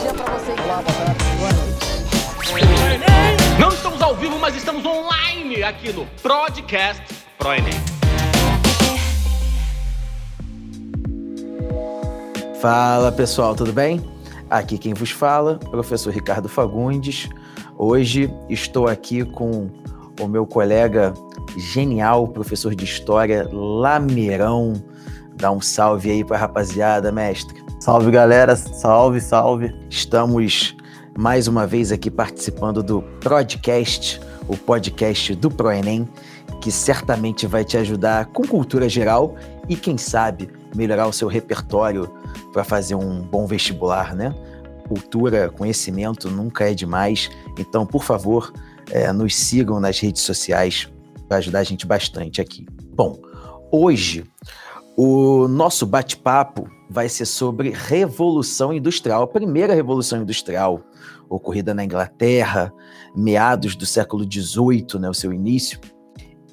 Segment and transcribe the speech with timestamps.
[0.00, 0.58] dia pra vocês.
[0.60, 1.50] Olá, boa tarde, boa
[3.58, 7.02] Não estamos ao vivo, mas estamos online aqui no Podcast
[7.38, 7.72] Pro Enem.
[12.60, 14.02] Fala pessoal, tudo bem?
[14.50, 17.28] Aqui quem vos fala, professor Ricardo Fagundes.
[17.78, 19.70] Hoje estou aqui com
[20.20, 21.14] o meu colega
[21.56, 24.74] genial, professor de História, Lameirão.
[25.34, 27.65] Dá um salve aí pra rapaziada, mestre.
[27.86, 29.72] Salve galera, salve, salve.
[29.88, 30.74] Estamos
[31.16, 36.08] mais uma vez aqui participando do Podcast, o podcast do ProEnem,
[36.60, 39.36] que certamente vai te ajudar com cultura geral
[39.68, 42.12] e, quem sabe, melhorar o seu repertório
[42.52, 44.34] para fazer um bom vestibular, né?
[44.88, 47.30] Cultura, conhecimento nunca é demais.
[47.56, 48.52] Então, por favor,
[48.90, 50.88] é, nos sigam nas redes sociais
[51.28, 52.66] para ajudar a gente bastante aqui.
[52.96, 53.16] Bom,
[53.70, 54.24] hoje
[54.96, 60.80] o nosso bate-papo vai ser sobre Revolução Industrial, a primeira Revolução Industrial
[61.28, 62.72] ocorrida na Inglaterra,
[63.14, 65.78] meados do século XVIII, né, o seu início.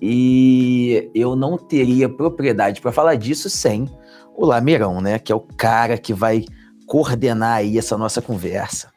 [0.01, 3.87] E eu não teria propriedade para falar disso sem
[4.35, 6.43] o Lameirão, né, que é o cara que vai
[6.85, 8.91] coordenar aí essa nossa conversa.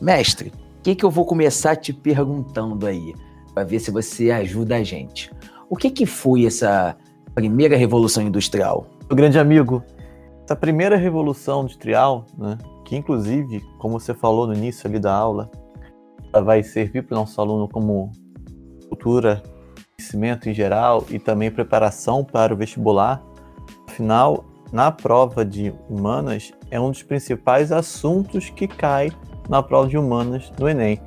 [0.00, 3.14] Mestre, o que, que eu vou começar te perguntando aí,
[3.54, 5.30] para ver se você ajuda a gente?
[5.68, 6.96] O que, que foi essa
[7.40, 8.86] primeira revolução industrial?
[9.08, 9.82] Meu grande amigo,
[10.44, 15.50] essa primeira revolução industrial, né, que inclusive, como você falou no início ali da aula,
[16.32, 18.12] ela vai servir para o nosso aluno como
[18.88, 19.42] cultura,
[19.96, 23.22] conhecimento em geral e também preparação para o vestibular.
[23.88, 29.10] Afinal, na prova de humanas, é um dos principais assuntos que cai
[29.48, 31.00] na prova de humanas do Enem.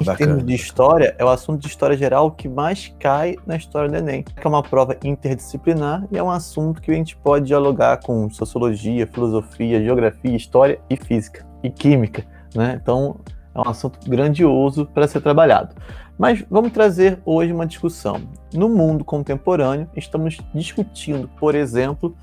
[0.00, 3.88] Em termos de história, é o assunto de história geral que mais cai na história
[3.88, 4.24] do Enem.
[4.36, 9.06] É uma prova interdisciplinar e é um assunto que a gente pode dialogar com sociologia,
[9.06, 12.24] filosofia, geografia, história e física e química.
[12.54, 12.78] Né?
[12.82, 13.16] Então,
[13.54, 15.74] é um assunto grandioso para ser trabalhado.
[16.18, 18.20] Mas vamos trazer hoje uma discussão.
[18.52, 22.16] No mundo contemporâneo, estamos discutindo, por exemplo,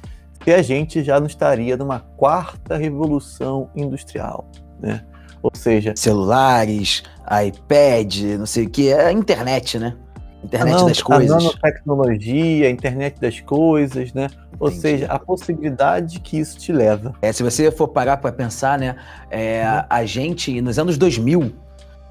[0.44, 4.46] se a gente já não estaria numa quarta revolução industrial.
[4.80, 5.04] Né?
[5.42, 9.96] Ou seja, Celulares, iPad, não sei o que, é a internet, né?
[10.44, 11.30] Internet não, das A coisas.
[11.30, 14.28] nanotecnologia, a internet das coisas, né?
[14.60, 14.82] Ou Entendi.
[14.82, 17.14] seja, a possibilidade que isso te leva.
[17.22, 18.96] É, se você for parar para pensar, né,
[19.30, 21.54] é, a gente, nos anos 2000,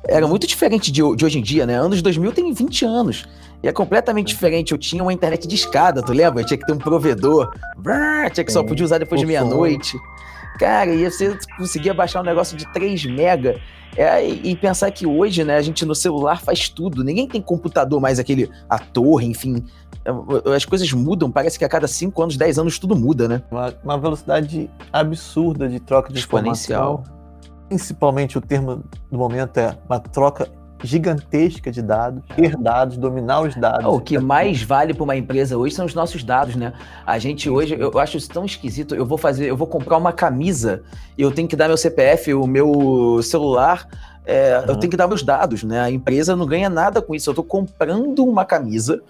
[0.08, 1.74] era muito diferente de, de hoje em dia, né?
[1.74, 3.26] Anos 2000 tem 20 anos.
[3.62, 4.72] E é completamente diferente.
[4.72, 6.40] Eu tinha uma internet de escada, tu lembra?
[6.40, 7.52] Eu tinha que ter um provedor.
[7.76, 9.98] Brrr, tinha que só podia usar depois de meia-noite.
[10.60, 13.58] Cara, e você conseguia baixar um negócio de 3 mega.
[13.96, 17.02] É, e, pensar que hoje, né, a gente no celular faz tudo.
[17.02, 19.64] Ninguém tem computador mais, aquele a torre, enfim.
[20.04, 23.42] É, As coisas mudam, parece que a cada 5 anos, 10 anos tudo muda, né?
[23.50, 27.00] Uma, uma velocidade absurda de troca de Exponencial.
[27.00, 27.20] informação.
[27.66, 30.46] Principalmente o termo do momento é uma troca
[30.82, 33.84] gigantesca de dados, ter dados, dominar os dados.
[33.84, 36.72] Ah, O que mais vale para uma empresa hoje são os nossos dados, né?
[37.06, 38.94] A gente hoje, eu acho isso tão esquisito.
[38.94, 40.82] Eu vou fazer, eu vou comprar uma camisa,
[41.16, 43.86] eu tenho que dar meu CPF, o meu celular,
[44.24, 44.80] é, eu Uhum.
[44.80, 45.80] tenho que dar meus dados, né?
[45.80, 47.30] A empresa não ganha nada com isso.
[47.30, 49.02] Eu tô comprando uma camisa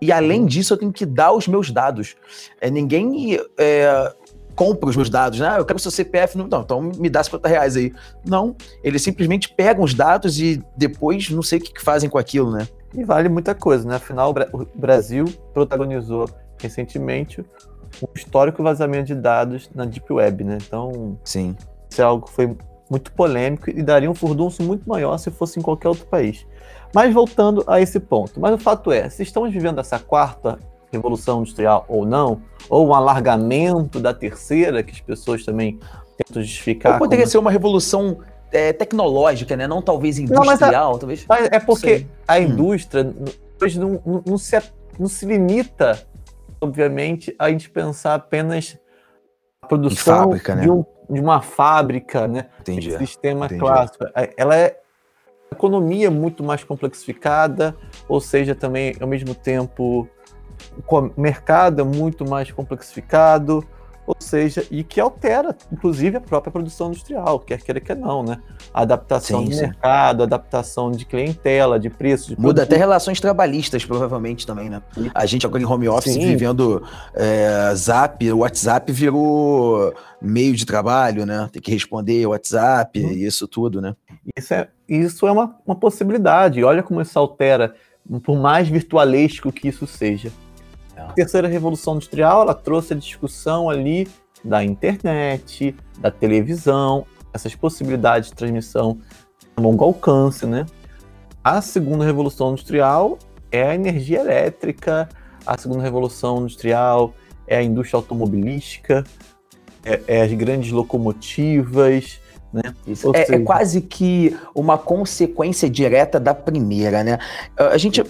[0.00, 2.14] e além disso eu tenho que dar os meus dados.
[2.60, 4.12] É, ninguém é,
[4.54, 5.48] compra os meus dados, né?
[5.48, 7.92] Ah, eu quero seu CPF, não, então me dá 50 reais aí.
[8.26, 12.18] Não, eles simplesmente pegam os dados e depois não sei o que, que fazem com
[12.18, 12.66] aquilo, né?
[12.94, 13.96] E vale muita coisa, né?
[13.96, 16.28] Afinal, o Brasil protagonizou
[16.58, 17.44] recentemente
[18.02, 20.58] um histórico vazamento de dados na Deep Web, né?
[20.66, 21.56] Então, Sim.
[21.90, 22.56] Isso é algo que foi
[22.90, 26.46] muito polêmico e daria um furdunço muito maior se fosse em qualquer outro país.
[26.94, 28.40] Mas voltando a esse ponto.
[28.40, 30.58] Mas o fato é, se estamos vivendo essa quarta
[30.96, 35.78] revolução industrial ou não, ou um alargamento da terceira, que as pessoas também
[36.16, 36.92] tentam justificar.
[36.94, 38.18] Ou poderia como- ser uma revolução
[38.52, 39.66] é, tecnológica, né?
[39.66, 41.26] Não talvez Não, mas a- industrial, talvez.
[41.50, 42.42] É porque a Hum.
[42.42, 43.12] indústria
[43.60, 44.56] hoje não, não, não se,
[44.96, 46.00] não se limita,
[46.60, 48.78] obviamente, a gente pensar apenas
[49.60, 50.62] a produção fábrica, né?
[50.62, 52.46] de, um- de uma fábrica, né?
[52.60, 52.90] Entendi.
[52.90, 53.60] esse sistema entendi.
[53.60, 54.04] clássico.
[54.14, 54.78] É- Ela é
[55.50, 57.76] economia muito mais complexificada,
[58.08, 60.08] ou seja, também ao mesmo tempo
[60.88, 63.64] o mercado é muito mais complexificado,
[64.06, 68.38] ou seja, e que altera, inclusive, a própria produção industrial, quer queira que não, né?
[68.72, 69.62] A adaptação Sim, de sim.
[69.62, 72.78] mercado, adaptação de clientela, de preço, de Muda até produto.
[72.80, 74.82] relações trabalhistas, provavelmente, também, né?
[75.14, 76.26] A gente agora em home office, Sim.
[76.26, 76.82] vivendo
[77.14, 81.48] é, Zap, o WhatsApp virou meio de trabalho, né?
[81.50, 83.10] Tem que responder WhatsApp, Uhum.
[83.10, 83.96] isso tudo, né?
[84.36, 86.62] Isso é, isso é uma, uma possibilidade.
[86.62, 87.74] Olha como isso altera,
[88.22, 90.30] por mais virtualesco que isso seja.
[90.96, 94.08] A terceira revolução industrial ela trouxe a discussão ali
[94.44, 98.98] da internet, da televisão, essas possibilidades de transmissão
[99.56, 100.66] a longo alcance, né?
[101.42, 103.18] A segunda revolução industrial
[103.50, 105.08] é a energia elétrica,
[105.46, 107.14] a segunda revolução industrial
[107.46, 109.04] é a indústria automobilística,
[109.84, 112.20] é, é as grandes locomotivas,
[112.54, 112.74] né?
[113.14, 117.18] É, é, quase que uma consequência direta da primeira, né?
[117.56, 118.00] Ah, a gente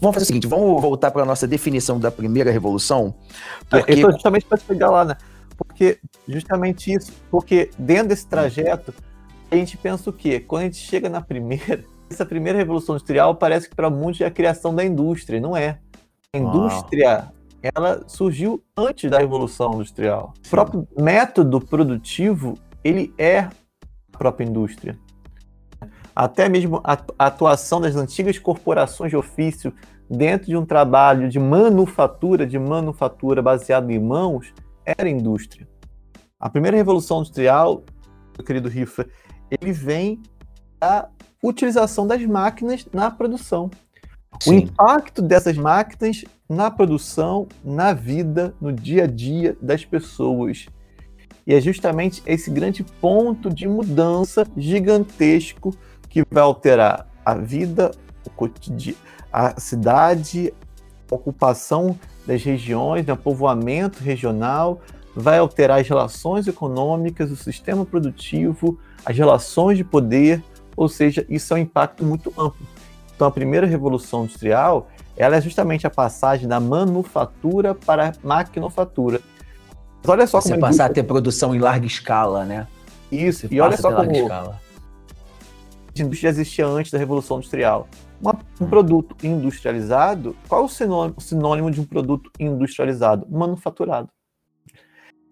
[0.00, 3.14] vamos fazer o seguinte, vamos voltar para a nossa definição da primeira revolução,
[3.68, 5.16] porque então, justamente para chegar lá, né?
[5.56, 8.94] Porque justamente isso, porque dentro desse trajeto
[9.50, 10.40] a gente pensa o quê?
[10.40, 14.26] Quando a gente chega na primeira, essa primeira revolução industrial parece que para muitos é
[14.26, 15.78] a criação da indústria, não é?
[16.32, 17.30] A indústria
[17.62, 20.32] ela surgiu antes da revolução industrial.
[20.46, 23.48] O próprio método produtivo ele é
[24.20, 24.98] própria indústria.
[26.14, 29.72] Até mesmo a atuação das antigas corporações de ofício
[30.10, 34.52] dentro de um trabalho de manufatura, de manufatura baseado em mãos,
[34.84, 35.66] era indústria.
[36.38, 37.82] A primeira revolução industrial,
[38.36, 39.08] meu querido Rifa,
[39.50, 40.20] ele vem
[40.78, 41.08] da
[41.42, 43.70] utilização das máquinas na produção.
[44.38, 44.50] Sim.
[44.50, 50.66] O impacto dessas máquinas na produção, na vida, no dia a dia das pessoas.
[51.46, 55.74] E é justamente esse grande ponto de mudança gigantesco
[56.08, 57.92] que vai alterar a vida,
[58.24, 58.50] o
[59.32, 60.52] a cidade,
[61.10, 64.80] a ocupação das regiões, né, o povoamento regional,
[65.14, 70.42] vai alterar as relações econômicas, o sistema produtivo, as relações de poder,
[70.76, 72.66] ou seja, isso é um impacto muito amplo.
[73.14, 79.20] Então, a primeira revolução industrial, ela é justamente a passagem da manufatura para a maquinofatura.
[80.02, 80.86] Mas olha só Você como passar indústria...
[80.86, 82.66] a ter produção em larga escala, né?
[83.10, 84.60] Isso, Você e olha só como escala.
[85.96, 87.88] a indústria existia antes da revolução industrial.
[88.20, 93.26] Uma, um produto industrializado, qual é o sinônimo, o sinônimo de um produto industrializado?
[93.30, 94.08] Manufaturado.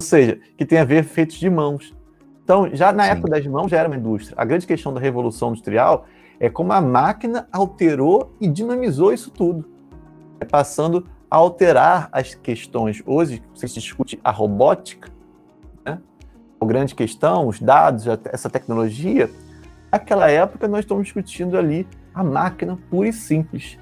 [0.00, 1.94] Ou seja, que tem a ver feitos de mãos.
[2.42, 3.10] Então, já na Sim.
[3.10, 4.34] época das mãos já era uma indústria.
[4.38, 6.06] A grande questão da Revolução Industrial
[6.40, 9.68] é como a máquina alterou e dinamizou isso tudo.
[10.40, 13.02] É passando alterar as questões.
[13.06, 15.10] Hoje, você discute a robótica,
[15.84, 15.98] né?
[16.60, 19.30] a grande questão, os dados, essa tecnologia.
[19.90, 23.78] Naquela época, nós estamos discutindo ali a máquina pura e simples.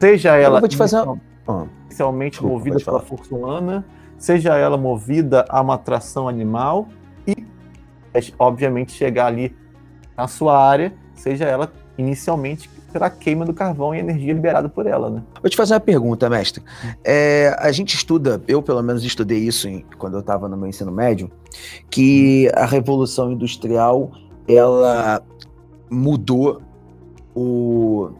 [0.00, 1.68] Seja ela Eu vou te fazer uma...
[1.86, 3.84] inicialmente Desculpa, movida pela força humana,
[4.18, 6.88] seja ela movida a uma atração animal
[7.26, 7.46] e
[8.38, 9.56] obviamente, chegar ali
[10.16, 15.10] na sua área, seja ela inicialmente pela queima do carvão e energia liberada por ela,
[15.10, 15.22] né?
[15.40, 16.62] Vou te fazer uma pergunta, mestre.
[17.02, 20.68] É, a gente estuda, eu pelo menos estudei isso em, quando eu estava no meu
[20.68, 21.30] ensino médio,
[21.90, 24.12] que a revolução industrial
[24.46, 25.22] ela
[25.90, 26.60] mudou
[27.34, 28.10] o,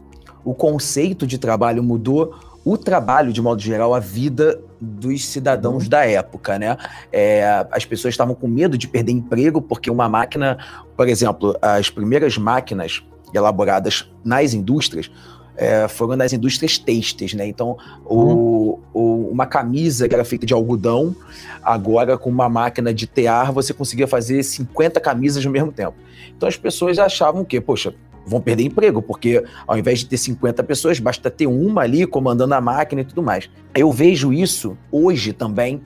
[0.43, 2.35] o conceito de trabalho, mudou
[2.65, 6.77] o trabalho, de modo geral, a vida dos cidadãos da época, né?
[7.11, 10.57] É, as pessoas estavam com medo de perder emprego porque uma máquina,
[10.95, 13.03] por exemplo, as primeiras máquinas
[13.33, 15.09] elaboradas nas indústrias
[15.55, 17.47] é, foram nas indústrias têxteis, né?
[17.47, 21.15] Então, o, o, uma camisa que era feita de algodão,
[21.63, 25.95] agora com uma máquina de tear, você conseguia fazer 50 camisas ao mesmo tempo.
[26.35, 27.93] Então as pessoas achavam que, poxa,
[28.25, 32.53] vão perder emprego, porque ao invés de ter 50 pessoas, basta ter uma ali comandando
[32.53, 33.49] a máquina e tudo mais.
[33.75, 35.81] Eu vejo isso hoje também.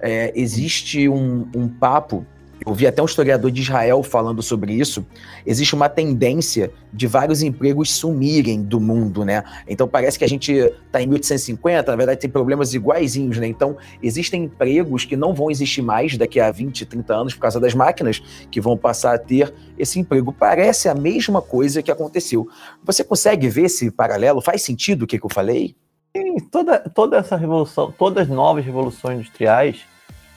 [0.00, 2.26] É, existe um, um papo
[2.64, 5.04] eu vi até um historiador de Israel falando sobre isso.
[5.44, 9.42] Existe uma tendência de vários empregos sumirem do mundo, né?
[9.66, 13.46] Então parece que a gente está em 1850, na verdade tem problemas iguaizinhos, né?
[13.46, 17.58] Então existem empregos que não vão existir mais daqui a 20, 30 anos por causa
[17.58, 20.32] das máquinas que vão passar a ter esse emprego.
[20.32, 22.48] Parece a mesma coisa que aconteceu.
[22.84, 24.40] Você consegue ver esse paralelo?
[24.40, 25.74] Faz sentido o que, que eu falei?
[26.16, 29.91] Sim, toda, toda essa revolução, todas as novas revoluções industriais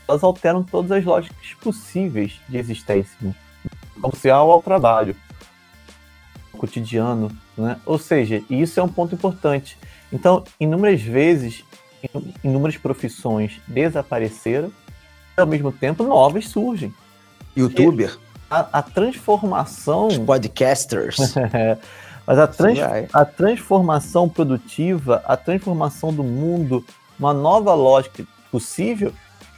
[0.07, 3.33] elas alteram todas as lógicas possíveis de existência, né?
[4.01, 5.15] social ao trabalho,
[6.53, 7.77] ao cotidiano, né?
[7.85, 9.77] Ou seja, isso é um ponto importante.
[10.12, 11.63] Então, inúmeras vezes,
[12.43, 14.71] inúmeras profissões desapareceram
[15.38, 16.93] e, ao mesmo tempo, novas surgem.
[17.55, 18.17] Youtuber.
[18.50, 20.07] A, a transformação.
[20.07, 21.17] Os podcasters.
[22.27, 22.79] Mas a, trans,
[23.13, 26.83] a transformação produtiva, a transformação do mundo,
[27.19, 29.13] uma nova lógica possível,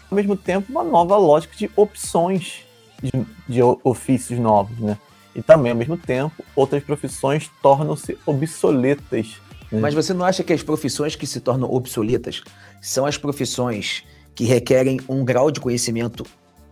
[0.10, 2.66] ao mesmo tempo, uma nova lógica de opções
[3.02, 3.12] de,
[3.48, 4.98] de ofícios novos, né?
[5.36, 9.40] E também, ao mesmo tempo, outras profissões tornam-se obsoletas.
[9.72, 9.80] Né?
[9.80, 12.42] Mas você não acha que as profissões que se tornam obsoletas
[12.82, 16.26] são as profissões que requerem um grau de conhecimento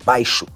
[0.03, 0.47] baixo?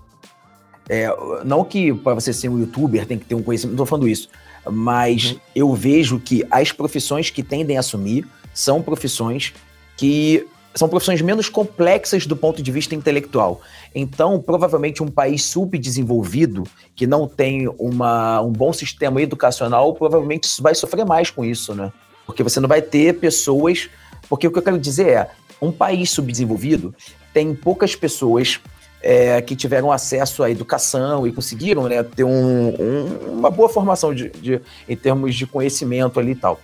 [0.89, 1.07] É,
[1.45, 4.07] não que para você ser um youtuber tem que ter um conhecimento, não estou falando
[4.07, 4.27] isso,
[4.65, 5.39] mas uhum.
[5.55, 9.53] eu vejo que as profissões que tendem a assumir são profissões
[9.95, 13.61] que são profissões menos complexas do ponto de vista intelectual.
[13.93, 16.63] Então, provavelmente um país subdesenvolvido,
[16.95, 21.91] que não tem uma, um bom sistema educacional, provavelmente vai sofrer mais com isso, né?
[22.25, 23.89] Porque você não vai ter pessoas.
[24.29, 26.93] Porque o que eu quero dizer é, um país subdesenvolvido
[27.33, 28.59] tem poucas pessoas
[29.01, 34.13] é, que tiveram acesso à educação e conseguiram né, ter um, um, uma boa formação
[34.13, 36.59] de, de, em termos de conhecimento ali e tal.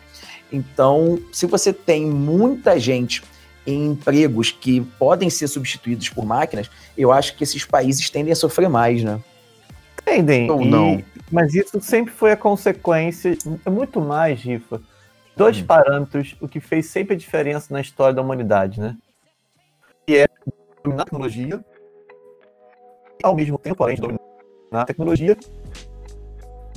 [0.52, 3.24] Então, se você tem muita gente
[3.66, 8.36] em empregos que podem ser substituídos por máquinas, eu acho que esses países tendem a
[8.36, 9.20] sofrer mais, né?
[10.04, 10.50] Tendem.
[10.52, 11.04] Ou não.
[11.32, 14.80] Mas isso sempre foi a consequência, é muito mais, Rifa.
[15.36, 15.66] Dois hum.
[15.66, 18.96] parâmetros, o que fez sempre a diferença na história da humanidade, né?
[20.06, 20.28] Que é
[20.84, 21.66] dominar a tecnologia,
[23.20, 24.22] e, ao mesmo tempo, além de dominar
[24.72, 25.36] a tecnologia,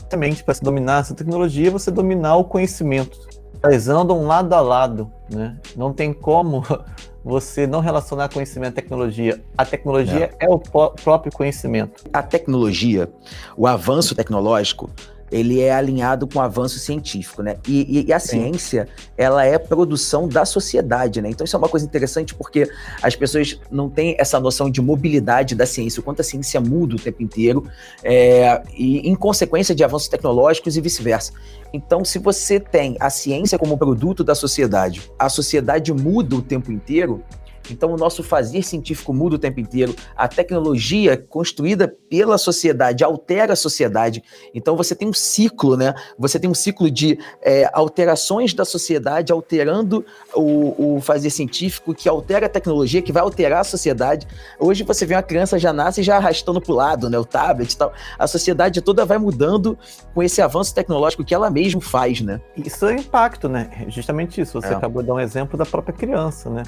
[0.08, 3.18] também para se dominar essa tecnologia, você dominar o conhecimento
[3.62, 5.56] elas andam lado a lado, né?
[5.76, 6.62] Não tem como
[7.24, 9.42] você não relacionar conhecimento à tecnologia.
[9.56, 12.04] A tecnologia é, é o próprio conhecimento.
[12.12, 13.10] A tecnologia,
[13.56, 14.90] o avanço tecnológico,
[15.30, 17.56] ele é alinhado com o avanço científico, né?
[17.66, 18.28] E, e a Sim.
[18.28, 21.28] ciência, ela é produção da sociedade, né?
[21.30, 22.68] Então isso é uma coisa interessante porque
[23.02, 26.96] as pessoas não têm essa noção de mobilidade da ciência, o quanto a ciência muda
[26.96, 27.64] o tempo inteiro,
[28.02, 31.32] é, e em consequência de avanços tecnológicos e vice-versa.
[31.72, 36.72] Então, se você tem a ciência como produto da sociedade, a sociedade muda o tempo
[36.72, 37.22] inteiro,
[37.72, 39.94] então, o nosso fazer científico muda o tempo inteiro.
[40.16, 44.22] A tecnologia construída pela sociedade altera a sociedade.
[44.54, 45.94] Então, você tem um ciclo, né?
[46.18, 52.08] Você tem um ciclo de é, alterações da sociedade alterando o, o, fazer científico, que
[52.08, 54.26] altera a tecnologia, que vai alterar a sociedade.
[54.58, 57.18] Hoje, você vê uma criança já nasce já arrastando para o lado, né?
[57.18, 57.92] O tablet e tal.
[58.18, 59.78] A sociedade toda vai mudando
[60.14, 62.40] com esse avanço tecnológico que ela mesma faz, né?
[62.56, 63.70] Isso é impacto, né?
[63.88, 64.60] Justamente isso.
[64.60, 64.76] Você é.
[64.76, 66.62] acabou de dar um exemplo da própria criança, né?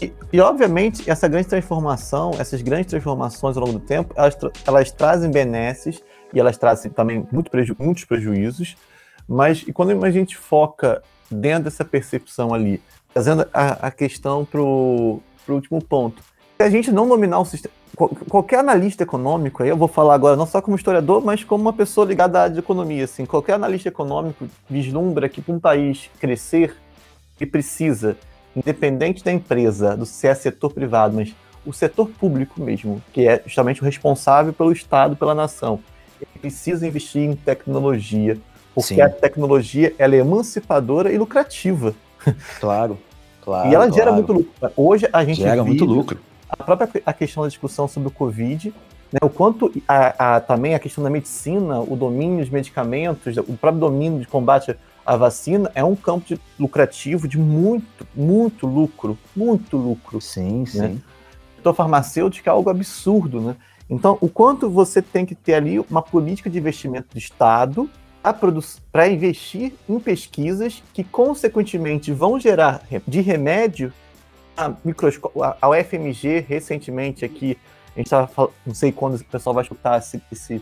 [0.00, 4.36] E, e, obviamente, essa grande transformação, essas grandes transformações ao longo do tempo, elas,
[4.66, 6.02] elas trazem benesses
[6.34, 8.76] e elas trazem também muito preju muitos prejuízos,
[9.28, 12.80] mas e quando a gente foca dentro dessa percepção ali,
[13.12, 16.22] trazendo a, a questão para o último ponto,
[16.56, 17.74] se a gente não dominar o sistema,
[18.28, 21.72] qualquer analista econômico, aí eu vou falar agora não só como historiador, mas como uma
[21.72, 26.10] pessoa ligada à área de economia, assim, qualquer analista econômico vislumbra que para um país
[26.20, 26.76] crescer,
[27.40, 28.16] ele precisa
[28.56, 31.34] independente da empresa, do se é setor privado, mas
[31.64, 35.80] o setor público mesmo, que é justamente o responsável pelo Estado, pela nação,
[36.20, 38.38] ele precisa investir em tecnologia,
[38.74, 39.00] porque Sim.
[39.00, 41.94] a tecnologia ela é emancipadora e lucrativa.
[42.58, 42.98] Claro,
[43.42, 43.68] claro.
[43.68, 43.94] E ela claro.
[43.94, 44.52] gera muito lucro.
[44.76, 46.18] Hoje a gente gera muito lucro.
[46.48, 48.72] A própria a questão da discussão sobre o Covid,
[49.12, 53.56] né, o quanto a, a, também a questão da medicina, o domínio dos medicamentos, o
[53.56, 59.16] próprio domínio de combate a vacina é um campo de, lucrativo de muito, muito lucro,
[59.34, 60.20] muito lucro.
[60.20, 60.66] Sim, né?
[60.66, 61.02] sim.
[61.52, 63.56] O setor farmacêutico é algo absurdo, né?
[63.88, 67.88] Então, o quanto você tem que ter ali uma política de investimento do Estado
[68.90, 73.92] para investir em pesquisas que, consequentemente, vão gerar de remédio
[74.56, 74.74] a,
[75.60, 77.56] a UFMG, recentemente aqui,
[77.94, 80.60] a gente estava não sei quando o pessoal vai escutar esse, esse,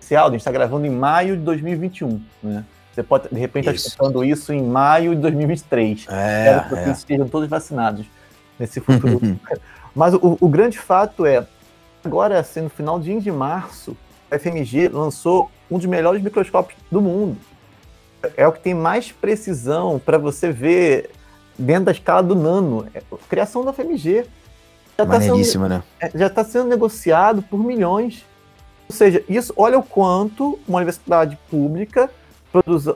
[0.00, 2.64] esse áudio, a gente está gravando em maio de 2021, né?
[3.00, 6.06] Você pode, de repente, estar tá escutando isso em maio de 2023.
[6.10, 6.92] É, Espero que é.
[6.92, 8.04] estejam todos vacinados
[8.58, 9.20] nesse futuro.
[9.94, 11.46] Mas o, o, grande fato é,
[12.04, 13.96] agora, assim, no final de março,
[14.30, 17.38] a FMG lançou um dos melhores microscópios do mundo.
[18.36, 21.10] É o que tem mais precisão para você ver
[21.58, 22.86] dentro da escala do nano.
[22.94, 24.26] É criação da FMG.
[24.98, 25.82] Já está sendo, né?
[25.98, 28.26] É, já está sendo negociado por milhões.
[28.86, 32.10] Ou seja, isso, olha o quanto uma universidade pública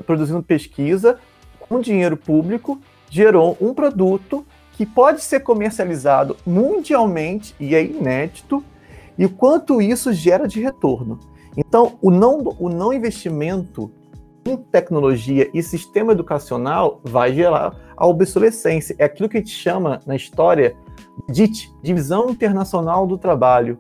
[0.05, 1.19] produzindo pesquisa
[1.61, 8.63] com dinheiro público, gerou um produto que pode ser comercializado mundialmente e é inédito,
[9.17, 11.21] e quanto isso gera de retorno.
[11.57, 13.91] Então, o não, o não investimento
[14.45, 18.95] em tecnologia e sistema educacional vai gerar a obsolescência.
[18.99, 20.77] É aquilo que a gente chama na história
[21.31, 21.49] de
[21.81, 23.79] divisão internacional do trabalho,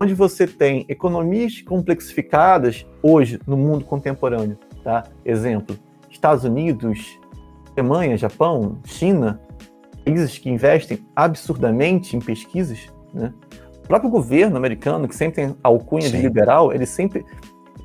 [0.00, 5.04] onde você tem economias complexificadas hoje no mundo contemporâneo Tá?
[5.24, 5.78] Exemplo,
[6.10, 7.18] Estados Unidos,
[7.76, 9.40] Alemanha, Japão, China,
[10.04, 13.32] países que investem absurdamente em pesquisas, né?
[13.84, 16.16] O próprio governo americano, que sempre tem alcunha Sim.
[16.16, 17.24] de liberal, ele sempre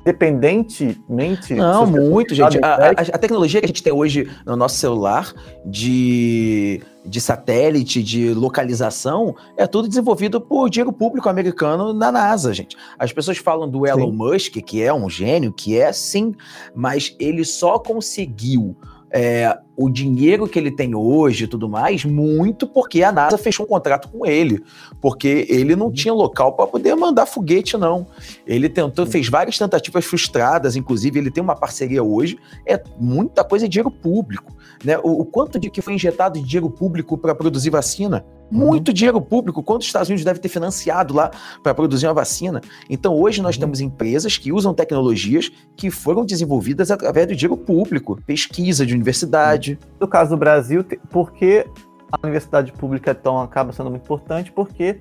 [0.08, 1.54] independentemente.
[1.54, 2.58] Não, muito, gente.
[2.62, 5.32] A, a, a, tecnologia que a gente tem hoje no nosso celular
[5.64, 12.76] de, de satélite, de localização, é tudo desenvolvido por dinheiro público americano na NASA, gente.
[12.98, 14.16] As pessoas falam do Elon sim.
[14.16, 16.34] Musk, que é um gênio, que é sim,
[16.74, 18.76] mas ele só conseguiu.
[19.10, 23.64] É, o dinheiro que ele tem hoje e tudo mais, muito porque a NASA fechou
[23.64, 24.60] um contrato com ele,
[25.00, 28.04] porque ele não tinha local para poder mandar foguete, não.
[28.44, 33.66] Ele tentou, fez várias tentativas frustradas, inclusive ele tem uma parceria hoje, é muita coisa
[33.66, 34.52] de dinheiro público.
[34.84, 34.98] Né?
[34.98, 38.24] O, o quanto de que foi injetado de dinheiro público para produzir vacina?
[38.50, 38.94] Muito uhum.
[38.94, 39.62] dinheiro público.
[39.62, 41.30] Quanto os Estados Unidos deve ter financiado lá
[41.62, 42.60] para produzir uma vacina?
[42.88, 43.60] Então, hoje nós uhum.
[43.60, 49.67] temos empresas que usam tecnologias que foram desenvolvidas através do dinheiro público, pesquisa de universidade.
[49.98, 51.66] No caso do Brasil, por que
[52.12, 54.52] a universidade pública então acaba sendo muito importante?
[54.52, 55.00] Porque,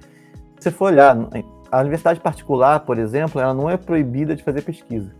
[0.59, 1.15] se for olhar,
[1.71, 5.11] a universidade particular, por exemplo, ela não é proibida de fazer pesquisa.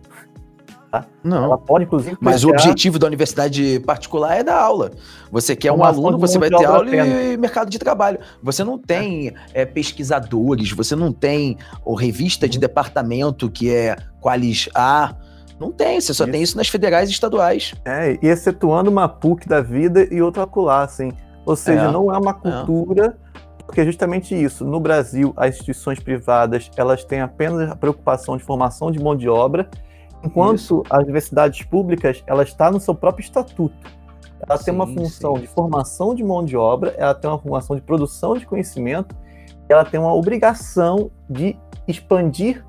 [0.92, 1.06] Tá?
[1.22, 1.44] Não.
[1.44, 2.18] Ela pode, inclusive.
[2.20, 4.92] Mas o objetivo da universidade particular é dar aula.
[5.32, 8.20] Você quer um aluno, você vai ter aula e mercado de trabalho.
[8.42, 9.62] Você não tem é.
[9.62, 15.14] É, pesquisadores, você não tem ou revista de departamento que é Qualis A.
[15.60, 16.32] Não tem, você só isso.
[16.32, 17.74] tem isso nas federais e estaduais.
[17.86, 21.12] É, e excetuando uma PUC da vida e outra acolá, assim.
[21.46, 21.92] Ou seja, é.
[21.92, 22.34] não é uma é.
[22.34, 23.18] cultura,
[23.60, 23.64] é.
[23.66, 24.64] porque é justamente isso.
[24.66, 29.28] No Brasil, as instituições privadas, elas têm apenas a preocupação de formação de mão de
[29.28, 29.70] obra,
[30.24, 30.84] Enquanto Isso.
[30.90, 33.76] as universidades públicas, ela está no seu próprio estatuto.
[34.40, 35.42] Ela sim, tem uma função sim.
[35.42, 39.16] de formação de mão de obra, ela tem uma função de produção de conhecimento,
[39.68, 42.66] ela tem uma obrigação de expandir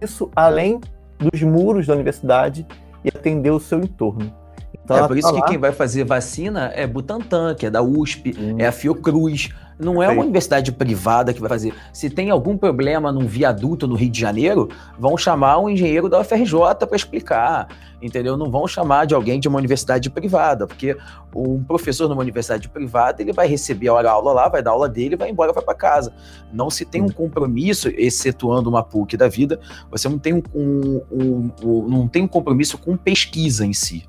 [0.00, 0.80] isso além
[1.22, 2.66] dos muros da universidade
[3.04, 4.41] e atender o seu entorno.
[4.84, 5.46] Então, é por isso tá que lá...
[5.46, 8.56] quem vai fazer vacina é Butantan, que é da USP, hum.
[8.58, 9.50] é a Fiocruz.
[9.78, 11.74] Não é uma universidade privada que vai fazer.
[11.92, 16.20] Se tem algum problema num viaduto no Rio de Janeiro, vão chamar um engenheiro da
[16.20, 17.68] UFRJ para explicar,
[18.00, 18.36] entendeu?
[18.36, 20.96] Não vão chamar de alguém de uma universidade privada, porque
[21.34, 24.88] um professor numa universidade privada, ele vai receber a hora aula lá, vai dar aula
[24.88, 26.12] dele, vai embora, vai para casa.
[26.52, 29.58] Não se tem um compromisso, excetuando uma PUC da vida,
[29.90, 34.08] você não tem um, um, um, um não tem um compromisso com pesquisa em si,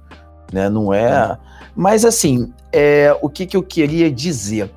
[0.53, 0.69] né?
[0.69, 1.37] Não é.
[1.75, 4.71] Mas assim, é, o que, que eu queria dizer?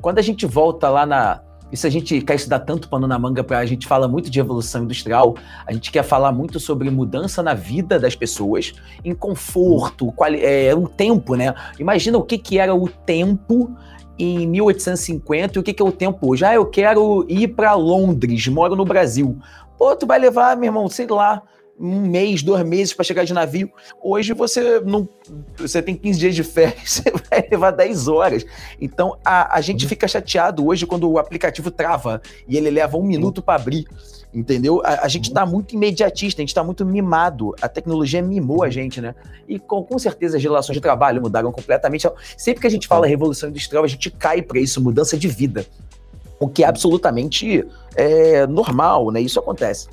[0.00, 1.40] Quando a gente volta lá na.
[1.70, 4.40] Isso a gente quer estudar tanto pano na manga para a gente fala muito de
[4.40, 5.34] evolução industrial,
[5.66, 8.72] a gente quer falar muito sobre mudança na vida das pessoas,
[9.04, 11.54] em conforto, qual, é, o tempo, né?
[11.78, 13.76] Imagina o que, que era o tempo
[14.18, 16.42] em 1850 e o que, que é o tempo hoje.
[16.42, 19.38] Ah, eu quero ir para Londres, moro no Brasil.
[19.76, 21.42] Pô, tu vai levar, meu irmão, sei lá,
[21.78, 23.70] um mês, dois meses para chegar de navio.
[24.02, 25.08] Hoje você não.
[25.56, 28.44] Você tem 15 dias de férias, você vai levar 10 horas.
[28.80, 33.04] Então a, a gente fica chateado hoje quando o aplicativo trava e ele leva um
[33.04, 33.86] minuto para abrir.
[34.32, 34.82] Entendeu?
[34.84, 37.54] A, a gente está muito imediatista, a gente está muito mimado.
[37.62, 39.14] A tecnologia mimou a gente, né?
[39.48, 42.06] E com, com certeza as relações de trabalho mudaram completamente.
[42.06, 45.28] Então, sempre que a gente fala revolução industrial, a gente cai para isso, mudança de
[45.28, 45.64] vida.
[46.38, 49.20] O que é absolutamente é, normal, né?
[49.20, 49.88] Isso acontece.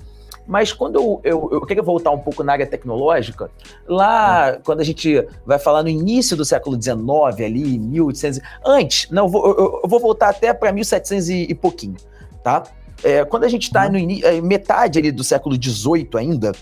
[0.48, 3.50] Mas quando eu, eu, eu queria voltar um pouco na área tecnológica,
[3.88, 4.62] lá hum.
[4.64, 6.98] quando a gente vai falar no início do século XIX,
[7.44, 8.40] ali, 1800.
[8.66, 11.96] Antes, não, eu vou, eu, vou voltar até para 1700 e, e pouquinho,
[12.44, 12.64] tá?
[13.04, 16.54] É, quando a gente está no é, metade ali do século XVIII ainda,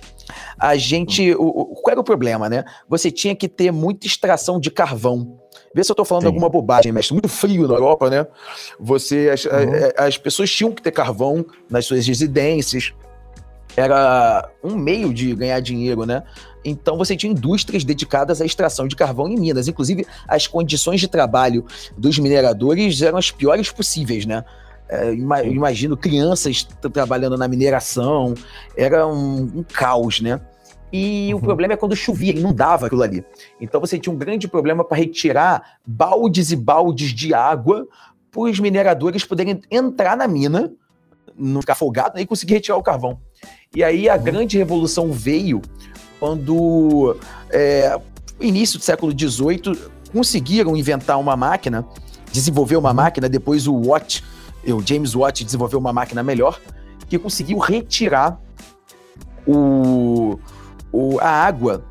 [0.57, 1.33] a gente.
[1.35, 2.65] O, o, qual era o problema, né?
[2.89, 5.39] Você tinha que ter muita extração de carvão.
[5.75, 6.27] Vê se eu estou falando Sim.
[6.27, 8.25] alguma bobagem, mas muito frio na Europa, né?
[8.79, 9.51] Você, as, uhum.
[9.97, 12.93] as, as pessoas tinham que ter carvão nas suas residências
[13.75, 16.23] era um meio de ganhar dinheiro, né?
[16.63, 19.67] Então você tinha indústrias dedicadas à extração de carvão em Minas.
[19.67, 21.65] Inclusive, as condições de trabalho
[21.97, 24.45] dos mineradores eram as piores possíveis, né?
[24.89, 28.33] É, imagino crianças trabalhando na mineração,
[28.77, 30.39] era um, um caos, né?
[30.91, 31.39] E uhum.
[31.39, 33.25] o problema é quando chovia, inundava aquilo ali.
[33.59, 37.87] Então você tinha um grande problema para retirar baldes e baldes de água
[38.29, 40.71] para os mineradores poderem entrar na mina,
[41.35, 43.19] não ficar afogado e conseguir retirar o carvão.
[43.75, 45.61] E aí a grande revolução veio
[46.19, 47.17] quando,
[47.49, 47.99] é,
[48.39, 49.77] início do século XVIII,
[50.11, 51.85] conseguiram inventar uma máquina,
[52.31, 52.95] desenvolver uma uhum.
[52.95, 54.23] máquina, depois o Watt,
[54.65, 56.61] o James Watt desenvolveu uma máquina melhor,
[57.09, 58.39] que conseguiu retirar
[59.45, 60.39] o,
[60.91, 61.83] o, a água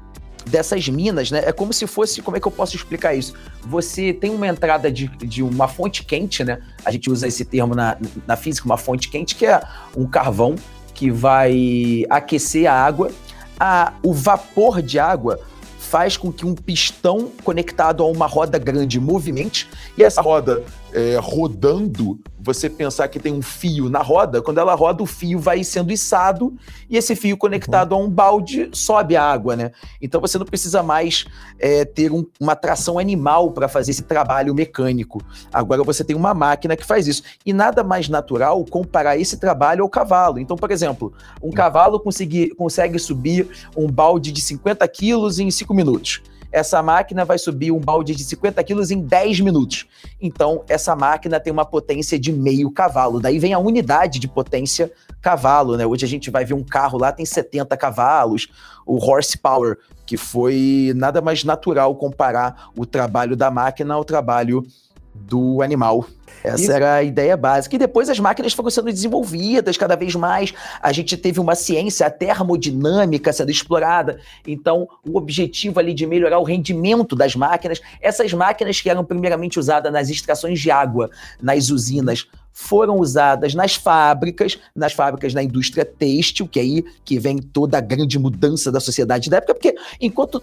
[0.47, 1.43] dessas minas, né?
[1.45, 3.35] É como se fosse, como é que eu posso explicar isso?
[3.63, 6.59] Você tem uma entrada de, de uma fonte quente, né?
[6.85, 9.63] A gente usa esse termo na, na física, uma fonte quente, que é
[9.97, 10.57] um carvão
[11.03, 13.11] que vai aquecer a água.
[13.59, 15.41] A, o vapor de água
[15.81, 21.19] faz com que um pistão conectado a uma roda grande movimente, e essa roda é,
[21.21, 25.63] rodando, você pensar que tem um fio na roda, quando ela roda, o fio vai
[25.63, 26.55] sendo içado
[26.91, 28.03] e esse fio conectado uhum.
[28.03, 29.71] a um balde sobe a água, né?
[30.01, 31.25] Então você não precisa mais
[31.59, 35.23] é, ter um, uma tração animal para fazer esse trabalho mecânico.
[35.53, 37.23] Agora você tem uma máquina que faz isso.
[37.47, 40.39] E nada mais natural comparar esse trabalho ao cavalo.
[40.39, 45.73] Então, por exemplo, um cavalo consegue, consegue subir um balde de 50 quilos em 5
[45.73, 46.23] minutos.
[46.53, 49.87] Essa máquina vai subir um balde de 50 quilos em 10 minutos.
[50.21, 53.19] Então, essa máquina tem uma potência de meio cavalo.
[53.19, 55.87] Daí vem a unidade de potência cavalo, né?
[55.87, 58.49] Hoje a gente vai ver um carro lá, tem 70 cavalos,
[58.85, 64.67] o horsepower, que foi nada mais natural comparar o trabalho da máquina ao trabalho
[65.15, 66.07] do animal.
[66.43, 66.73] Essa Isso.
[66.73, 67.77] era a ideia básica.
[67.77, 70.53] E depois as máquinas foram sendo desenvolvidas cada vez mais.
[70.83, 74.19] A gente teve uma ciência, a termodinâmica sendo explorada.
[74.47, 79.59] Então, o objetivo ali de melhorar o rendimento das máquinas, essas máquinas que eram primeiramente
[79.59, 85.85] usadas nas extrações de água, nas usinas, foram usadas nas fábricas, nas fábricas da indústria
[85.85, 89.75] têxtil, que é aí que vem toda a grande mudança da sociedade da época, porque
[90.01, 90.43] enquanto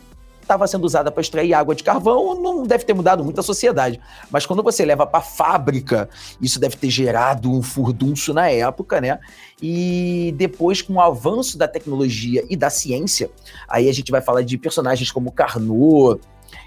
[0.49, 4.01] estava sendo usada para extrair água de carvão, não deve ter mudado muito a sociedade.
[4.31, 6.09] Mas quando você leva para fábrica,
[6.41, 9.19] isso deve ter gerado um furdunço na época, né?
[9.62, 13.29] E depois, com o avanço da tecnologia e da ciência,
[13.67, 16.19] aí a gente vai falar de personagens como Carnot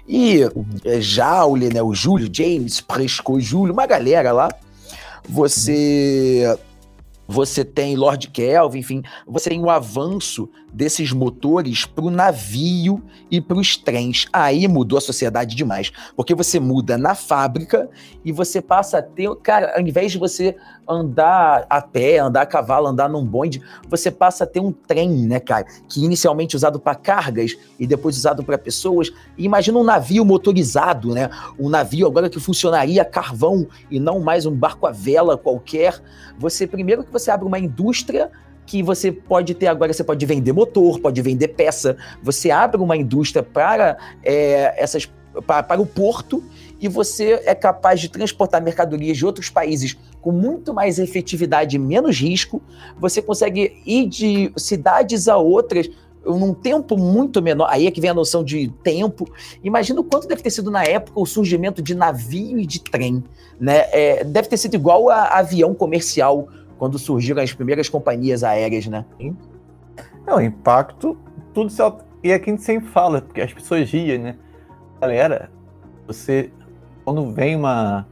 [0.07, 0.43] e
[0.85, 1.81] é, Joule, né?
[1.81, 4.49] O Júlio, James, Prescott, Júlio, uma galera lá.
[5.27, 6.57] Você
[7.27, 13.39] você tem Lord Kelvin, enfim, você tem o avanço desses motores para o navio e
[13.39, 14.27] para os trens.
[14.33, 17.89] Aí mudou a sociedade demais, porque você muda na fábrica
[18.25, 20.55] e você passa a ter, cara, ao invés de você
[20.87, 25.09] andar a pé, andar a cavalo, andar num bonde, você passa a ter um trem,
[25.27, 29.11] né, cara, que inicialmente usado para cargas e depois usado para pessoas.
[29.37, 31.29] E imagina um navio motorizado, né?
[31.57, 36.01] Um navio agora que funcionaria a carvão e não mais um barco a vela qualquer.
[36.37, 38.29] Você primeiro você abre uma indústria
[38.65, 42.95] que você pode ter agora, você pode vender motor, pode vender peça, você abre uma
[42.95, 45.09] indústria para é, essas
[45.45, 46.43] para, para o porto
[46.79, 51.79] e você é capaz de transportar mercadorias de outros países com muito mais efetividade e
[51.79, 52.61] menos risco.
[52.99, 55.89] Você consegue ir de cidades a outras
[56.25, 57.67] num tempo muito menor.
[57.69, 59.29] Aí é que vem a noção de tempo.
[59.63, 63.23] Imagina o quanto deve ter sido na época o surgimento de navio e de trem.
[63.59, 63.87] Né?
[63.91, 66.47] É, deve ter sido igual a avião comercial
[66.83, 69.05] quando surgiram as primeiras companhias aéreas, né?
[69.17, 69.37] Sim.
[70.27, 71.17] Não, impacto,
[71.53, 71.81] tudo se
[72.21, 74.35] E aqui a gente sempre fala, porque as pessoas riam, né?
[74.99, 75.49] Galera,
[76.05, 76.51] você,
[77.05, 78.05] quando vem uma,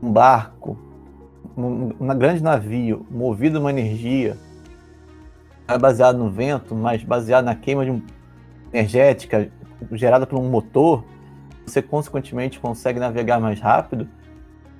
[0.00, 0.78] um barco,
[1.56, 4.38] um, um grande navio, movido uma energia,
[5.66, 8.00] é baseado no vento, mas baseado na queima de um,
[8.72, 9.50] energética
[9.90, 11.02] gerada por um motor,
[11.66, 14.08] você consequentemente consegue navegar mais rápido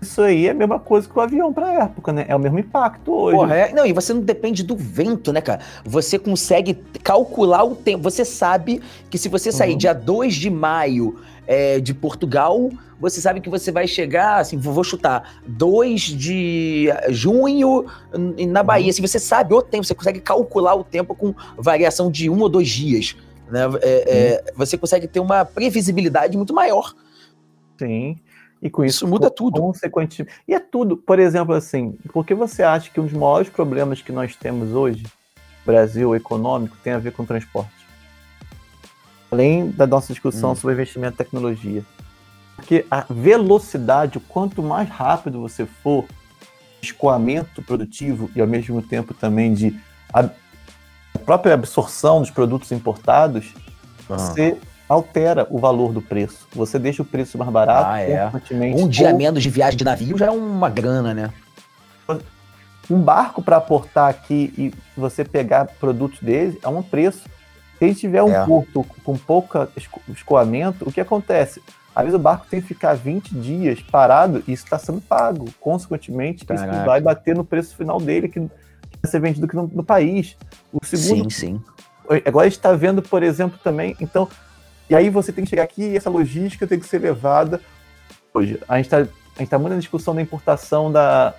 [0.03, 2.25] isso aí é a mesma coisa que o avião para a época, né?
[2.29, 3.37] É o mesmo impacto hoje.
[3.37, 3.73] Porra, é...
[3.73, 5.61] Não, e você não depende do vento, né, cara?
[5.85, 8.03] Você consegue calcular o tempo.
[8.03, 9.79] Você sabe que se você sair uhum.
[9.79, 12.69] dia 2 de maio é, de Portugal,
[13.01, 17.87] você sabe que você vai chegar, assim, vou chutar, 2 de junho
[18.49, 18.87] na Bahia.
[18.87, 18.93] Uhum.
[18.93, 22.49] Se você sabe o tempo, você consegue calcular o tempo com variação de um ou
[22.49, 23.17] dois dias.
[23.49, 23.61] Né?
[23.83, 24.53] É, uhum.
[24.57, 26.93] Você consegue ter uma previsibilidade muito maior.
[27.79, 28.17] Sim.
[28.63, 29.61] E com isso, muda tudo.
[29.61, 30.33] Consequentemente.
[30.47, 34.01] E é tudo, por exemplo, assim, por que você acha que um dos maiores problemas
[34.01, 35.05] que nós temos hoje,
[35.67, 37.73] Brasil econômico, tem a ver com transporte?
[39.31, 40.55] Além da nossa discussão hum.
[40.55, 41.85] sobre investimento em tecnologia.
[42.55, 46.07] Porque a velocidade, o quanto mais rápido você for,
[46.81, 49.81] escoamento produtivo e ao mesmo tempo também de
[50.13, 50.29] a
[51.25, 53.55] própria absorção dos produtos importados,
[54.09, 54.19] ah.
[54.19, 54.59] você
[54.93, 56.47] altera o valor do preço.
[56.55, 57.91] Você deixa o preço mais barato.
[57.91, 58.31] Ah, é.
[58.77, 59.17] Um dia ou...
[59.17, 61.31] menos de viagem de navio já é uma grana, né?
[62.91, 67.29] Um barco para aportar aqui e você pegar produtos dele é um preço.
[67.79, 68.45] Se ele tiver um é.
[68.45, 69.67] porto com pouco
[70.09, 71.63] escoamento, o que acontece?
[71.95, 75.47] Às vezes o barco tem que ficar 20 dias parado e isso está sendo pago.
[75.61, 76.75] Consequentemente, Caraca.
[76.75, 80.37] isso vai bater no preço final dele, que vai ser vendido aqui no, no país.
[80.73, 81.63] O segundo, sim, sim.
[82.27, 83.97] Agora a gente está vendo, por exemplo, também.
[84.01, 84.29] Então,
[84.93, 87.63] e aí você tem que chegar aqui e essa logística tem que ser levada.
[88.35, 89.07] Hoje, a gente está
[89.49, 91.33] tá muito na discussão da importação da,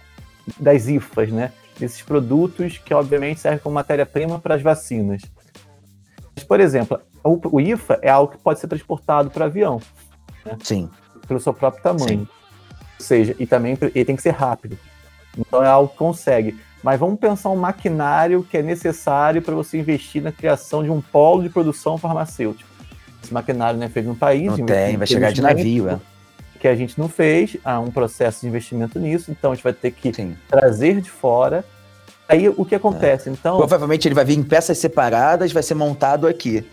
[0.60, 1.52] das IFAs, né?
[1.78, 5.22] Desses produtos que, obviamente, servem como matéria-prima para as vacinas.
[6.36, 9.80] Mas, por exemplo, o, o, IFA é algo que pode ser transportado para avião.
[10.44, 10.58] Né?
[10.64, 10.90] Sim.
[11.28, 12.22] Pelo seu próprio tamanho.
[12.22, 12.28] Sim.
[13.00, 14.80] Ou seja, e também ele tem que ser rápido.
[15.38, 16.60] Então é algo que consegue.
[16.82, 21.00] Mas vamos pensar um maquinário que é necessário para você investir na criação de um
[21.00, 22.73] polo de produção farmacêutica.
[23.24, 24.46] Esse maquinário não é feito no país.
[24.46, 26.00] Não tem, vai chegar de navio, é.
[26.60, 29.74] Que a gente não fez, há um processo de investimento nisso, então a gente vai
[29.74, 30.36] ter que Sim.
[30.48, 31.66] trazer de fora.
[32.28, 33.28] Aí o que acontece?
[33.28, 33.32] É.
[33.32, 36.66] Então, provavelmente ele vai vir em peças separadas, vai ser montado aqui.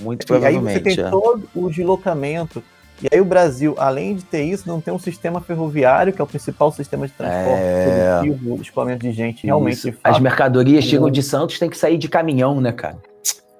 [0.00, 0.76] Muito provavelmente.
[0.76, 1.10] Aí você tem é.
[1.10, 2.62] todo o deslocamento.
[3.02, 6.24] E aí o Brasil, além de ter isso, não tem um sistema ferroviário, que é
[6.24, 8.18] o principal sistema de transporte é...
[8.18, 9.96] produtivo, escoamento de gente realmente.
[10.02, 12.98] As mercadorias chegam de Santos, tem que sair de caminhão, né, cara?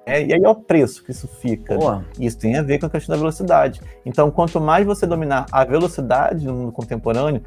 [0.09, 1.75] É, e aí é o preço que isso fica.
[1.77, 2.01] Pô.
[2.19, 3.81] Isso tem a ver com a questão da velocidade.
[4.05, 7.41] Então, quanto mais você dominar a velocidade no mundo contemporâneo,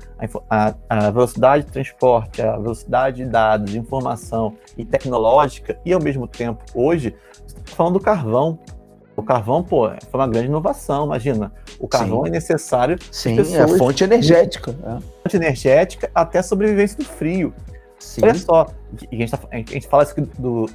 [0.49, 6.01] a a, velocidade de transporte, a velocidade de dados, de informação e tecnológica, e ao
[6.03, 7.15] mesmo tempo, hoje,
[7.47, 8.59] você está falando do carvão.
[9.15, 11.53] O carvão, pô, foi uma grande inovação, imagina.
[11.79, 12.29] O carvão Sim.
[12.29, 14.71] é necessário Sim, pessoas- é fonte energética.
[14.83, 15.01] É.
[15.23, 17.53] fonte energética até a sobrevivência do frio.
[17.99, 18.23] Sim.
[18.25, 20.67] Olha só, a gente, tá- a gente- a gente fala isso aqui do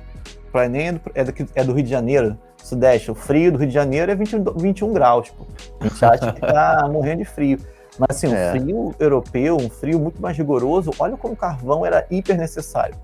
[0.56, 3.12] Enem, é do- é, é do Rio de Janeiro, Sudeste.
[3.12, 5.46] O frio do Rio de Janeiro é 21, 21 graus, pô.
[5.80, 7.60] A gente acha que tá morrendo de frio.
[8.00, 8.50] Mas assim, É.
[8.50, 12.96] um frio europeu, um frio muito mais rigoroso, olha como o carvão era hiper necessário.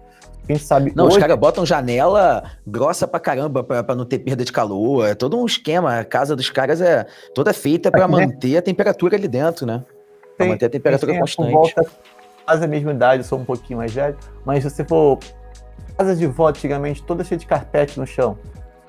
[0.48, 4.06] A gente sabe Não, os hoje, caras botam janela grossa pra caramba pra, pra não
[4.06, 5.08] ter perda de calor.
[5.08, 6.00] É todo um esquema.
[6.00, 8.26] A casa dos caras é toda feita pra Aqui, né?
[8.28, 9.84] manter a temperatura ali dentro, né?
[10.36, 11.52] Pra tem- manter a temperatura tem, é, por constante.
[11.54, 11.86] volta
[12.46, 15.18] quase a mesma idade, eu sou um pouquinho mais velho, mas se você for
[15.98, 18.38] casas de vó antigamente, toda cheia de carpete no chão.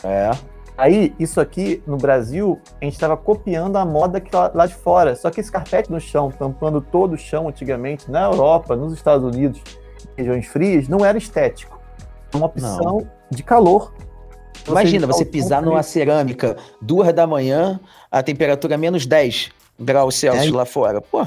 [0.03, 0.31] É.
[0.77, 4.75] Aí, isso aqui no Brasil, a gente estava copiando a moda que lá, lá de
[4.75, 5.15] fora.
[5.15, 9.25] Só que esse carpete no chão, tampando todo o chão antigamente, na Europa, nos Estados
[9.25, 9.63] Unidos,
[10.17, 11.79] regiões frias, não era estético.
[12.33, 13.95] É uma opção de calor.
[14.67, 17.79] Imagina você deixar o pisar numa cerâmica duas da manhã,
[18.11, 20.57] a temperatura menos 10 graus Celsius É.
[20.57, 21.01] lá fora.
[21.01, 21.25] Pô,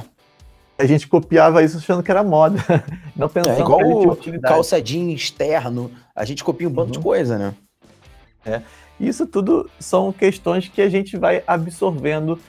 [0.78, 2.60] A gente copiava isso achando que era moda.
[3.16, 5.92] Não pensando é igual que o calça jeans externo.
[6.16, 7.04] A gente copia um bando de Uhum.
[7.04, 8.63] coisa, né?
[9.00, 12.40] Isso tudo são questões que a gente vai absorvendo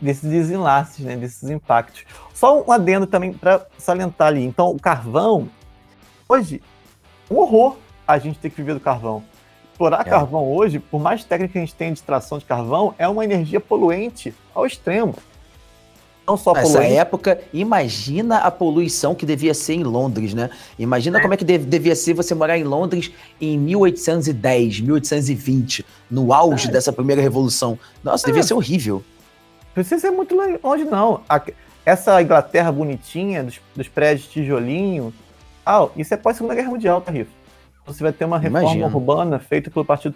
[0.00, 2.04] desses desenlaces, né, desses impactos.
[2.34, 4.44] Só um adendo também para salientar ali.
[4.44, 5.48] Então, o carvão,
[6.28, 6.60] hoje,
[7.30, 9.22] um horror a gente ter que viver do carvão.
[9.72, 10.04] Explorar É.
[10.10, 13.24] carvão hoje, por mais técnica que a gente tem de extração de carvão, é uma
[13.24, 15.14] energia poluente ao extremo.
[16.28, 20.50] Não só Nessa poluente, época, imagina a poluição que devia ser em Londres, né?
[20.78, 23.10] Imagina como é que devia ser você morar em Londres
[23.40, 26.70] em 1810, 1820, no auge É.
[26.70, 27.78] dessa primeira revolução.
[28.04, 29.02] Nossa, devia ser horrível.
[29.68, 31.22] Não precisa ser muito longe, não.
[31.86, 35.14] Essa Inglaterra bonitinha, dos, dos prédios tijolinho,
[35.64, 37.30] ah, isso é pós-segunda guerra mundial, tá, Rifo?
[37.86, 38.86] Você vai ter uma reforma Imagino.
[38.94, 40.14] urbana feita pelo partido,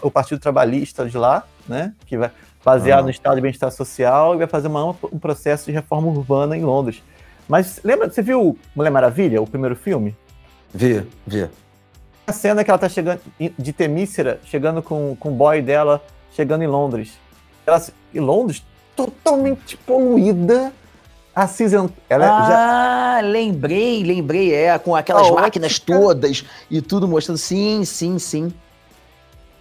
[0.00, 1.92] o Partido Trabalhista de lá, né?
[2.06, 2.30] Que vai
[2.64, 3.02] baseado Ah.
[3.04, 6.64] no Estado de Bem-Estar Social e vai fazer uma, um processo de reforma urbana em
[6.64, 7.02] Londres.
[7.48, 10.16] Mas lembra, você viu Mulher Maravilha, o primeiro filme?
[10.72, 11.48] Vê, vê.
[12.26, 13.20] A cena que ela tá chegando,
[13.58, 17.12] de Temícera, chegando com, com o boy dela, chegando em Londres.
[17.66, 17.82] Ela,
[18.14, 18.64] em Londres,
[18.96, 20.72] totalmente poluída,
[21.34, 21.94] acinzentada.
[22.08, 25.98] Ela já ah, lembrei, lembrei, é, com aquelas A máquinas ótica.
[25.98, 27.36] todas e tudo mostrando.
[27.36, 28.52] Sim, sim, sim.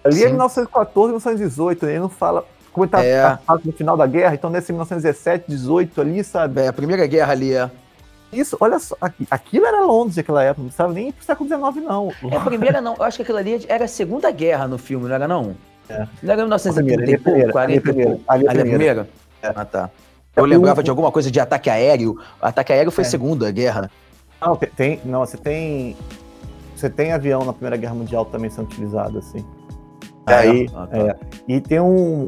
[0.04, 0.30] ali é sim.
[0.30, 1.92] 1914, 1918, né?
[1.92, 3.38] ele não fala como está É.
[3.64, 6.62] no final da guerra, então nesse 1917, 18 ali, sabe?
[6.62, 7.70] É, a primeira guerra ali é.
[8.32, 11.48] Isso, olha só, aqui- aquilo era Londres naquela época, não precisava nem ir pro século
[11.48, 12.12] XIX, não.
[12.32, 12.96] É a primeira, não.
[12.96, 15.56] Eu acho que aquilo ali era a segunda guerra no filme, não era, não?
[15.88, 16.08] É.
[16.24, 17.74] Não era A 1930 primeira, e ali é a pouco, primeira, ali é a 40
[17.78, 18.24] e primeira, pouco.
[18.32, 19.08] ali é a Ali é a primeira.
[19.42, 19.62] primeira?
[19.62, 19.90] Ah, tá.
[20.36, 22.18] É Eu lembrava de alguma coisa de ataque aéreo.
[22.42, 23.08] O ataque aéreo foi É.
[23.08, 23.92] segunda guerra.
[24.42, 25.96] Não, tem, não, você tem.
[26.76, 29.40] Você tem avião na Primeira Guerra Mundial também sendo utilizado, assim.
[29.40, 29.46] E
[30.26, 30.50] Ah, é?
[30.50, 30.98] aí, Ah, tá.
[30.98, 31.16] é,
[31.48, 32.28] e tem um,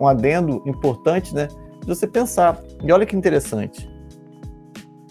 [0.00, 1.48] um adendo importante, né?
[1.80, 2.62] De você pensar.
[2.82, 3.88] E olha que interessante.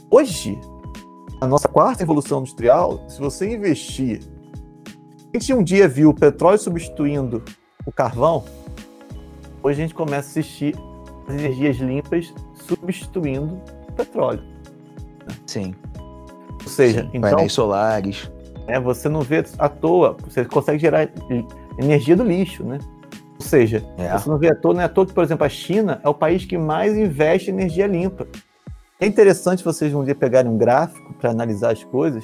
[0.09, 0.59] Hoje,
[1.41, 4.21] a nossa quarta revolução industrial, se você investir.
[5.33, 7.43] A gente um dia viu o petróleo substituindo
[7.86, 8.43] o carvão,
[9.62, 10.75] hoje a gente começa a assistir
[11.27, 13.59] as energias limpas substituindo
[13.89, 14.43] o petróleo.
[15.47, 15.73] Sim.
[16.62, 18.31] Ou seja, Sim, então Painéis solares.
[18.67, 21.09] é, você não vê à toa, você consegue gerar
[21.79, 22.77] energia do lixo, né?
[23.53, 24.17] Ou seja, É.
[24.17, 26.09] você não vê à toa, não é à toa que, por exemplo, a China é
[26.09, 28.25] o país que mais investe em energia limpa.
[28.99, 32.23] É interessante vocês um dia pegarem um gráfico para analisar as coisas.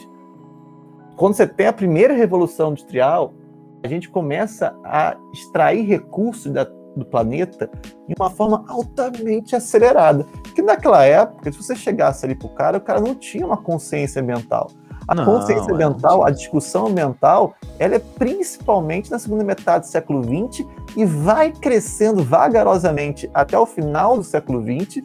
[1.15, 3.35] Quando você tem a primeira revolução industrial,
[3.83, 7.69] a gente começa a extrair recursos da- do planeta
[8.07, 10.25] de uma forma altamente acelerada.
[10.55, 14.19] Que naquela época, se você chegasse ali pro cara, o cara não tinha uma consciência
[14.19, 14.67] ambiental.
[15.09, 19.87] A Não, consciência é, ambiental, não a discussão ambiental, ela é principalmente na segunda metade
[19.87, 24.97] do século XX e vai crescendo vagarosamente até o final do século XX.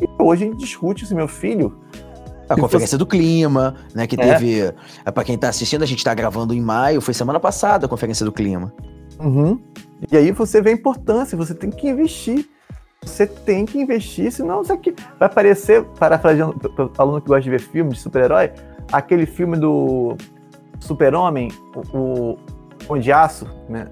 [0.00, 1.78] E hoje a gente discute isso, meu filho.
[2.48, 4.04] A Conferência do Clima, né?
[4.04, 4.32] Que É.
[4.34, 4.74] teve.
[5.04, 5.10] É.
[5.12, 8.26] Para quem tá assistindo, a gente tá gravando em maio, foi semana passada a Conferência
[8.26, 8.74] do Clima.
[9.20, 9.60] Uhum.
[10.10, 12.48] E aí você vê a importância, você tem que investir.
[13.04, 16.54] Você tem que investir, senão isso aqui vai parecer, parafraseando
[16.98, 18.52] aluno que gosta de ver filmes de super-herói,
[18.92, 20.16] aquele filme do
[20.80, 21.48] Super-Homem,
[21.94, 22.36] o,
[22.88, 23.88] o de Aço, né?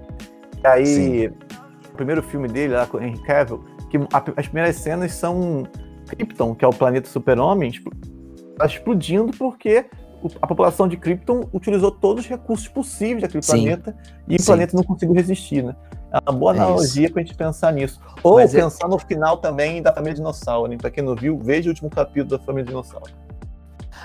[0.63, 1.27] E aí, Sim.
[1.91, 5.63] o primeiro filme dele, lá com o Henry Cavill, que a- as primeiras cenas são
[6.07, 7.89] Krypton, que é o planeta Super-Homem, expl-
[8.57, 9.85] tá explodindo porque
[10.39, 13.51] a população de Krypton utilizou todos os recursos possíveis daquele Sim.
[13.53, 13.95] planeta
[14.27, 14.43] e Sim.
[14.43, 15.75] o planeta não conseguiu resistir, né?
[16.13, 17.99] É uma boa é analogia para a gente pensar nisso.
[18.21, 18.89] Ou Mas é pensar é...
[18.89, 20.77] no final também da família dinossauro, né?
[20.77, 23.09] Para quem não viu, veja o último capítulo da família dinossauro.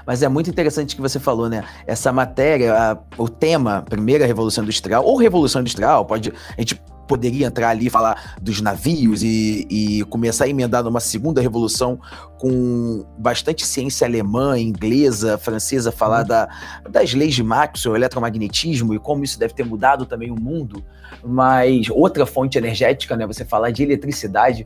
[0.07, 1.65] Mas é muito interessante que você falou, né?
[1.87, 6.33] Essa matéria, a, o tema, primeira revolução industrial, ou revolução industrial, pode.
[6.57, 11.01] A gente poderia entrar ali e falar dos navios e, e, começar a emendar numa
[11.01, 11.99] segunda revolução
[12.39, 16.29] com bastante ciência alemã, inglesa, francesa, falar uhum.
[16.29, 16.49] da,
[16.91, 20.85] das leis de Maxwell, eletromagnetismo e como isso deve ter mudado também o mundo.
[21.25, 23.27] Mas outra fonte energética, né?
[23.27, 24.65] Você falar de eletricidade,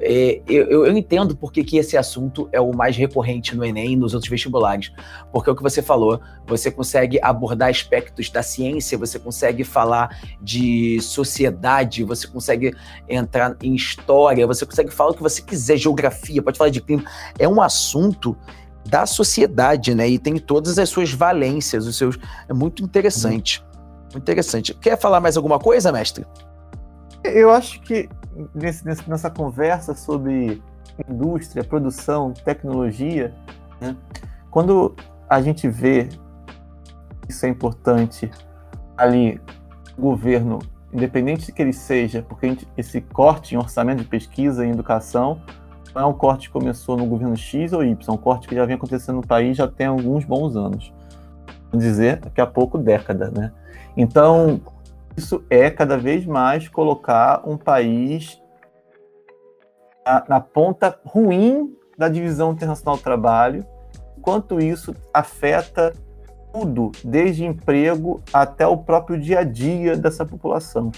[0.00, 3.96] é, eu, eu, entendo porque que esse assunto é o mais recorrente no Enem e
[3.96, 4.92] nos outros vestibulares.
[5.32, 10.18] Porque é o que você falou, você consegue abordar aspectos da ciência, você consegue falar
[10.40, 12.74] de sociedade, você consegue
[13.08, 17.04] entrar em história, você consegue falar o que você quiser, geografia, pode falar de clima.
[17.38, 18.36] É um assunto
[18.88, 20.08] da sociedade, né?
[20.08, 22.18] E tem todas as suas valências, os seus.
[22.48, 23.64] É muito interessante.
[24.12, 24.74] Muito interessante.
[24.74, 26.26] Quer falar mais alguma coisa, mestre?
[27.24, 28.08] Eu acho que
[28.54, 30.62] nesse, nessa conversa sobre
[31.08, 33.34] indústria, produção, tecnologia,
[33.80, 33.96] né,
[34.50, 34.94] quando
[35.28, 36.08] a gente vê
[37.28, 38.30] isso é importante
[38.96, 39.40] ali,
[39.98, 40.58] governo,
[40.92, 45.40] independente de que ele seja, porque gente, esse corte em orçamento de pesquisa e educação
[45.94, 48.54] não é um corte que começou no governo X ou Y, é um corte que
[48.54, 50.92] já vem acontecendo no país já tem alguns bons anos.
[51.70, 53.52] Vamos dizer, daqui a pouco, década, né?
[53.96, 54.60] Então,
[55.16, 58.40] isso é cada vez mais colocar um país
[60.04, 63.64] na, na ponta ruim da divisão internacional do trabalho,
[64.20, 65.92] quanto isso afeta
[66.52, 70.92] tudo, desde emprego até o próprio dia a dia dessa população.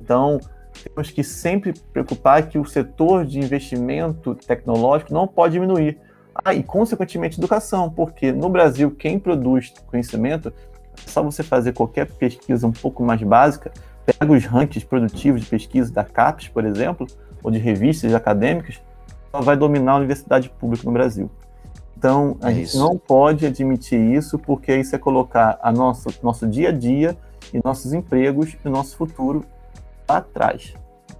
[0.00, 0.38] Então,
[0.84, 5.98] temos que sempre preocupar que o setor de investimento tecnológico não pode diminuir.
[6.34, 12.06] Ah, e, consequentemente, educação, porque no Brasil, quem produz conhecimento é só você fazer qualquer
[12.06, 13.72] pesquisa um pouco mais básica,
[14.06, 17.06] pega os rankings produtivos de pesquisa da CAPES, por exemplo,
[17.42, 18.80] ou de revistas acadêmicas,
[19.32, 21.30] ela vai dominar a universidade pública no Brasil.
[22.00, 22.78] Então, a é gente isso.
[22.78, 27.14] não pode admitir isso, porque isso é colocar a nosso, nosso dia a dia
[27.52, 29.44] e nossos empregos e nosso futuro
[30.06, 30.72] para trás.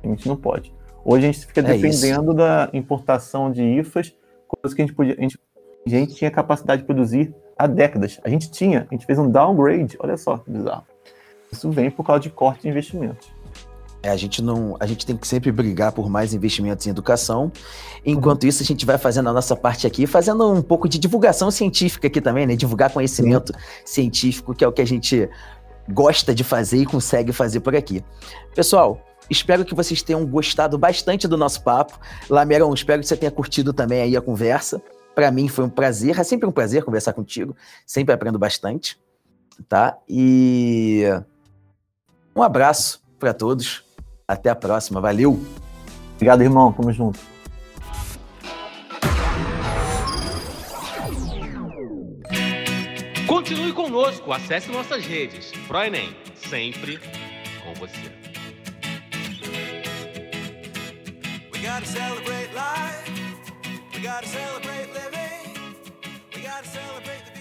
[0.03, 0.73] A gente não pode.
[1.05, 2.35] Hoje a gente fica é dependendo isso.
[2.35, 4.16] da importação de IFAs,
[4.49, 5.16] coisas que a gente podia.
[5.19, 5.38] A gente,
[5.87, 8.19] a gente tinha capacidade de produzir há décadas.
[8.25, 10.87] A gente tinha, a gente fez um downgrade, olha só que bizarro.
[11.53, 13.31] Isso vem por causa de corte de investimentos.
[14.02, 17.52] É, a gente não, a gente tem que sempre brigar por mais investimentos em educação.
[18.04, 21.50] Enquanto isso, a gente vai fazendo a nossa parte aqui, fazendo um pouco de divulgação
[21.50, 22.56] científica aqui também, né?
[22.56, 23.52] Divulgar conhecimento
[23.84, 25.28] científico, que é o que a gente
[25.90, 28.02] gosta de fazer e consegue fazer por aqui.
[28.54, 31.98] Pessoal, espero que vocês tenham gostado bastante do nosso papo.
[32.28, 34.80] Lamerão, espero que você tenha curtido também aí a conversa.
[35.14, 38.98] Para mim foi um prazer, é sempre um prazer conversar contigo, sempre aprendo bastante,
[39.68, 39.98] tá?
[40.08, 41.02] E
[42.34, 43.84] um abraço para todos.
[44.31, 45.01] Até a próxima.
[45.01, 45.45] Valeu.
[46.14, 46.73] Obrigado, irmão.
[46.73, 47.19] Tamo junto.
[53.27, 55.51] Continue conosco, acesse nossas redes.
[55.66, 57.01] ProEnem, sempre
[57.64, 58.12] com você.
[61.53, 63.11] We gotta celebrate life.
[63.93, 65.40] We gotta celebrate living.
[66.37, 67.40] We gotta celebrate the